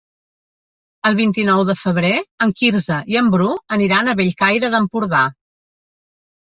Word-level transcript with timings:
El 1.09 1.17
vint-i-nou 1.19 1.61
de 1.67 1.75
febrer 1.83 2.15
en 2.47 2.55
Quirze 2.63 2.99
i 3.15 3.21
en 3.23 3.31
Bru 3.37 3.53
aniran 3.81 4.09
a 4.09 4.19
Bellcaire 4.25 4.77
d'Empordà. 4.77 5.25